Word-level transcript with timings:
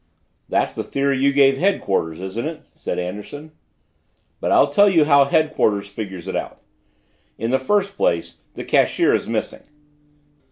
"That's 0.49 0.73
the 0.73 0.83
theory 0.83 1.19
you 1.19 1.31
gave 1.31 1.59
headquarters, 1.59 2.21
isn't 2.21 2.47
it?" 2.47 2.61
said 2.73 2.97
Anderson. 2.97 3.51
"But 4.39 4.51
I'll 4.51 4.65
tell 4.65 4.89
you 4.89 5.05
how 5.05 5.25
headquarters 5.25 5.91
figures 5.91 6.27
it 6.27 6.35
out. 6.35 6.59
In 7.37 7.51
the 7.51 7.59
first 7.59 7.95
place, 7.97 8.37
the 8.55 8.63
cashier 8.63 9.13
is 9.13 9.27
missing. 9.27 9.61